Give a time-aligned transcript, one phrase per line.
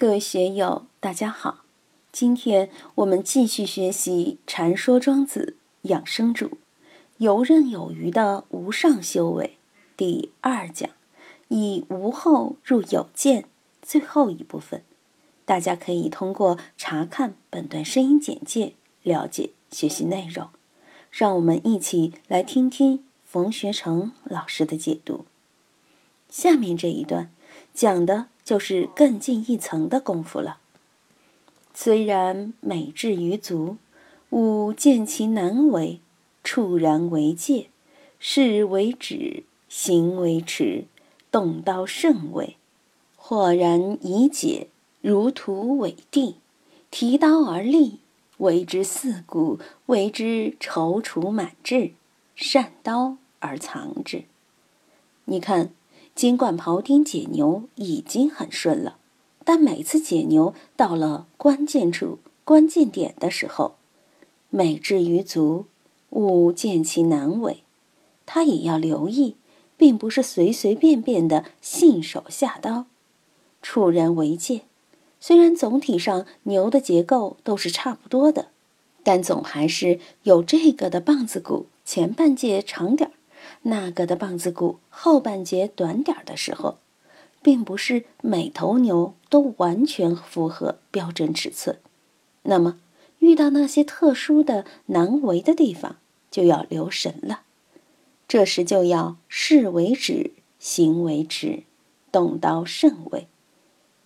[0.00, 1.64] 各位学友，大家好！
[2.12, 6.46] 今天我们继续学习《禅说庄子养生主》，
[7.16, 9.58] 游刃有余的无上修为
[9.96, 10.88] 第二讲，
[11.48, 13.46] 以无后入有见
[13.82, 14.84] 最后一部分。
[15.44, 20.48] 大家可以通过查看本段声音简介了解学习内容。
[21.10, 25.24] 让我们一起来听听冯学成老师的解读。
[26.30, 27.32] 下面这一段
[27.74, 30.56] 讲的就是更进一层的功夫了。
[31.74, 33.76] 虽然美至于足，
[34.30, 36.00] 吾见其难为，
[36.42, 37.68] 触然为戒，
[38.18, 40.86] 事为止，行为迟，
[41.30, 42.56] 动刀甚微。
[43.18, 44.68] 豁然以解，
[45.02, 46.36] 如土为地，
[46.90, 47.98] 提刀而立。
[48.38, 51.90] 为之四顾，为之踌躇满志，
[52.34, 54.24] 善刀而藏之。
[55.26, 55.70] 你看，
[56.18, 58.96] 尽管庖丁解牛已经很顺了，
[59.44, 63.76] 但每次解牛到了关键处、关键点的时候，
[64.50, 65.66] 美之于足，
[66.10, 67.58] 吾见其难为。
[68.26, 69.36] 他也要留意，
[69.76, 72.86] 并不是随随便便的信手下刀，
[73.62, 74.62] 触人为戒。
[75.20, 78.48] 虽然总体上牛的结构都是差不多的，
[79.04, 83.12] 但总还是有这个的棒子骨前半截长点儿，
[83.62, 86.78] 那个的棒子骨后半截短点的时候，
[87.42, 91.78] 并不是每头牛都完全符合标准尺寸。
[92.42, 92.78] 那么，
[93.18, 95.96] 遇到那些特殊的难为的地方，
[96.30, 97.42] 就要留神了。
[98.26, 101.64] 这时就要事为止，行为止，
[102.12, 103.26] 动刀慎微。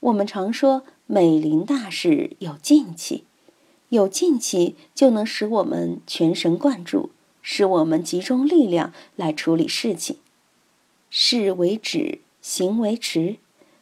[0.00, 0.82] 我们常说。
[1.06, 3.24] 美林大事有静气，
[3.90, 7.10] 有静气就能使我们全神贯注，
[7.44, 10.16] 使我们集中力量来处理事情。
[11.10, 13.36] 事为止，行为迟，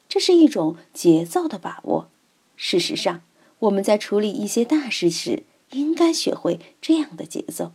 [0.08, 2.08] 这是一种节奏的把握。
[2.56, 3.22] 事实上，
[3.60, 7.72] 我们在处理一些大事时，应该学会这样的节奏。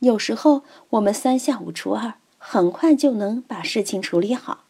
[0.00, 4.66] 有时候，我们三下五除二，很快就能把事情处理好；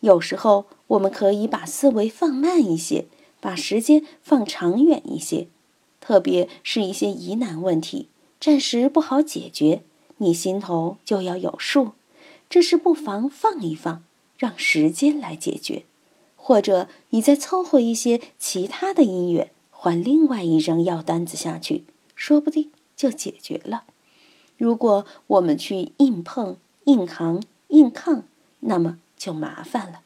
[0.00, 3.04] 有时候，我们可以把思维放慢一些。
[3.42, 5.48] 把时间放长远一些，
[6.00, 8.06] 特别是一些疑难问题，
[8.42, 9.84] 暂时不好解决，
[10.16, 11.92] 你心头就要有数。
[12.50, 14.02] 这时不妨放一放，
[14.36, 15.84] 让时间来解决，
[16.34, 21.84] 或者你再凑合一些其他的因缘，换另外一张药单子下去，
[22.16, 23.84] 说不定就解决了。
[24.56, 28.24] 如果我们去硬碰、硬扛、硬抗，
[28.58, 30.00] 那么就麻烦了。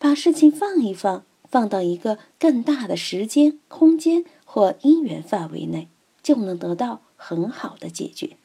[0.00, 1.22] 把事情放一放。
[1.50, 5.88] 放到一个更大的时间、空间或因缘范围内，
[6.28, 8.36] 就能得到很好的解决。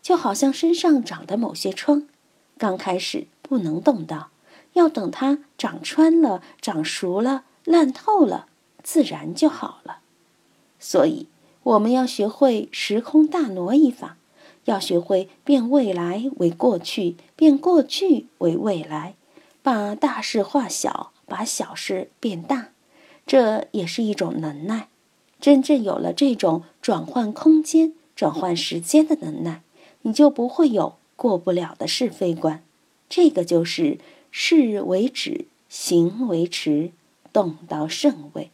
[0.00, 2.06] 就好像身上长的某些疮，
[2.56, 4.28] 刚开始不能动刀，
[4.74, 8.46] 要等它长穿了、长熟了、烂透了，
[8.82, 9.98] 自然就好了。
[10.78, 11.26] 所以，
[11.64, 14.16] 我们要学会时空大挪移法，
[14.66, 19.16] 要学会变未来为过去，变过去为未来，
[19.62, 21.12] 把大事化小。
[21.28, 22.68] 把小事变大，
[23.26, 24.86] 这也是一种能耐。
[25.40, 29.62] 真正有了这种转换空间、转换时间的能耐，
[30.02, 32.62] 你就不会有过不了的是非关。
[33.08, 33.98] 这个就是
[34.30, 36.90] 事为止，行为迟，
[37.32, 38.50] 动到甚位。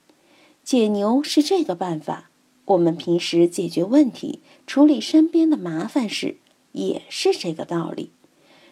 [0.62, 2.30] 解牛是这个办法，
[2.66, 6.36] 我们平时解决问题、处理身边的麻烦事
[6.72, 8.10] 也是这个道理。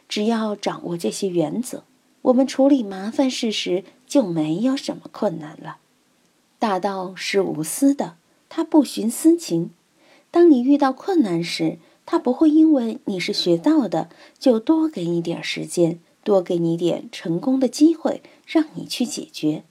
[0.08, 1.84] 只要掌握这些原则。
[2.22, 5.78] 我们处理麻烦事时就没有什么困难了。
[6.60, 8.16] 大道是无私的，
[8.50, 9.70] 它不徇私情。
[10.30, 19.64] 当你遇到困难时，它不会因为你是学道的，就多给你点时间，多给你点成功的机会，让你去解决。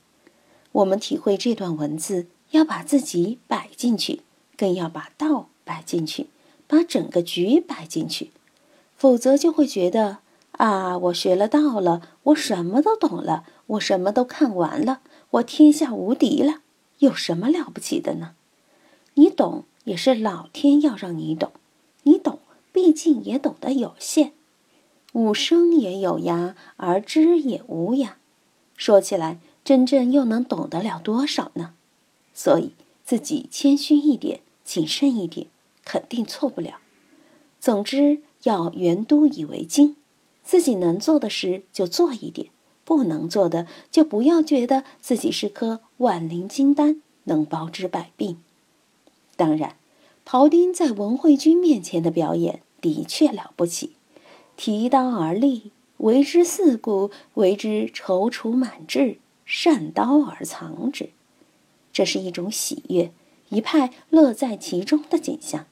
[0.71, 4.23] 我们体会这段文字，要把自己摆进去，
[4.57, 6.25] 更要把道摆进去，
[6.65, 8.31] 把整个局摆进去，
[8.97, 10.17] 否则就会觉得。
[10.53, 10.97] 啊！
[10.97, 14.99] 我学了道了，我什么都懂了，我什么都看完了，
[15.29, 16.55] 我天下无敌了，
[16.99, 18.35] 有什么了不起的呢？
[19.15, 21.51] 你懂也是老天要让你懂，
[22.03, 22.39] 你懂
[22.71, 24.33] 毕竟也懂得有限。
[25.13, 28.11] 吾生也有涯，而知也无涯。
[28.77, 31.73] 说起来，真正又能懂得了多少呢？
[32.33, 32.73] 所以
[33.03, 35.47] 自己谦虚一点，谨慎一点，
[35.83, 36.79] 肯定错不了。
[37.59, 39.95] 总之，要圆都以为精。
[40.43, 42.49] 自己能做的事就做一点，
[42.89, 48.39] 不能做的就不要觉得自己是颗万灵金丹，能包治百病。
[49.35, 49.75] 当然，
[50.25, 53.91] 庖丁在文惠君面前的表演的确了不起，
[54.57, 61.11] 提刀而立，为之四顾，为之踌躇满志，善刀而藏之。
[61.93, 63.11] 这是一种喜悦，
[63.49, 65.67] 一派乐在其中的景象。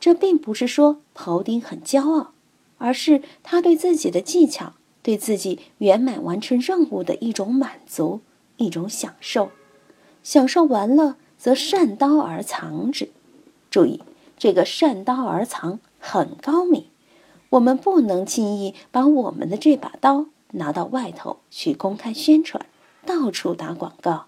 [0.00, 2.32] 这并不是说庖丁很骄傲，
[2.78, 4.72] 而是他对自己的技巧、
[5.06, 8.22] 对自己圆满完成任务的一种满足、
[8.56, 9.52] 一种享受。
[10.24, 13.10] 享受完了，则善刀而藏之。
[13.70, 14.02] 注意，
[14.36, 16.86] 这个善刀而藏很高明。
[17.50, 22.66] 我们不能轻易把我们的这把刀拿到外头去公开宣传，
[23.06, 24.26] 到处打广告。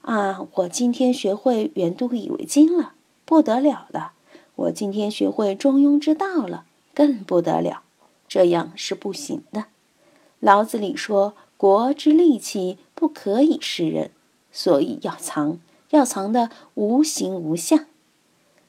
[0.00, 2.94] 啊，我今天学会圆都以为经了，
[3.24, 4.10] 不得了了！
[4.56, 7.84] 我今天学会中庸之道了，更不得了。
[8.26, 9.66] 这样是不行的。
[10.40, 14.10] 老子里说：“国之利器不可以示人，
[14.52, 15.58] 所以要藏，
[15.90, 17.78] 要藏的无形无相。”《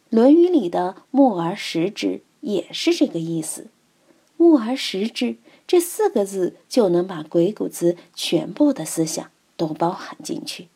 [0.09, 3.67] 论语》里的“目而识之”也是这个意思。
[4.37, 5.37] “目而识之”
[5.67, 10.69] 这四个字就能把鬼谷子全部的思想都包含进去。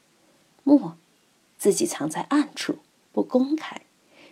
[0.64, 0.92] 目，
[1.58, 2.80] 自己藏在暗处
[3.14, 3.84] 不公开；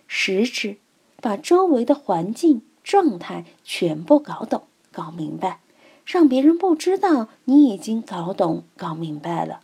[0.05, 0.75] 识之，
[1.21, 5.61] 把周围的环境状态全部搞懂、搞明白，
[6.09, 9.59] 让别人不知道你已经搞懂、搞明白了。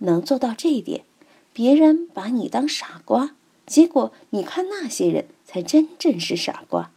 [0.00, 1.06] 能做到这一点，
[1.54, 3.34] 别人把你当傻瓜，
[3.64, 6.90] 结果你看那些人才真正是傻瓜。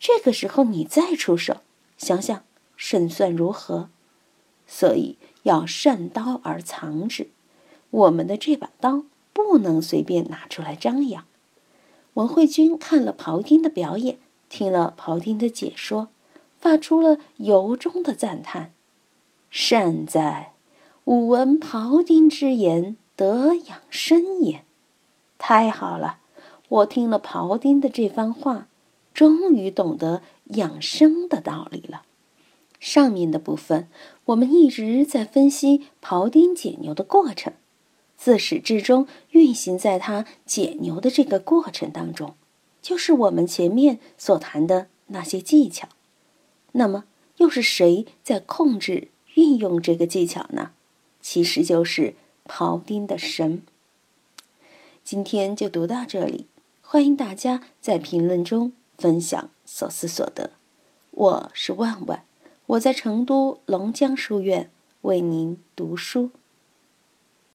[0.00, 1.58] 这个时候你再出手，
[1.96, 2.42] 想想
[2.76, 3.88] 胜算如何？
[4.66, 7.28] 所以要善刀而藏之。
[7.90, 11.24] 我们的这把刀不能随便拿出来张扬。
[12.14, 14.18] 文慧君看了庖丁的表演，
[14.48, 16.08] 听了庖丁的解说，
[16.60, 18.72] 发出了由衷的赞叹
[19.50, 20.52] ：“善哉！
[21.04, 24.64] 吾闻庖丁之言，得养生也。”
[25.38, 26.18] 太好了！
[26.68, 28.68] 我听了庖丁的这番话。
[29.14, 32.02] 终于懂得养生的道理了。
[32.78, 33.88] 上面的部分，
[34.26, 37.52] 我们一直在分析庖丁解牛的过程，
[38.16, 42.36] 自始至终运行在他解牛的这个过程当中，
[42.80, 45.88] 就是我们前面所谈的那些技巧。
[46.72, 47.04] 那么，
[47.36, 50.72] 又是谁在控制、运用这个技巧呢？
[51.20, 52.14] 其实就是
[52.46, 53.62] 庖丁的神。
[55.04, 56.46] 今天就读到这里，
[56.82, 58.72] 欢迎大家在评论中。
[58.98, 60.50] 分享所思所得，
[61.12, 62.24] 我是万万，
[62.66, 64.72] 我在成都龙江书院
[65.02, 66.30] 为您读书。